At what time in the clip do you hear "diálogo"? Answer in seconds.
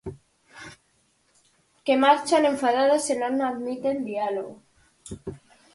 4.11-4.55